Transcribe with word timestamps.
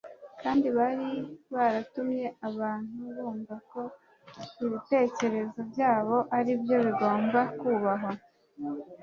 kandi 0.41 0.67
bari 0.77 1.09
baratumye 1.53 2.25
abantu 2.49 3.01
bumva 3.15 3.55
ko 3.71 3.81
ibitekerezo 4.65 5.59
byabo 5.71 6.15
aribyo 6.37 6.77
bigomba 6.85 7.39
kubahwa 7.59 8.11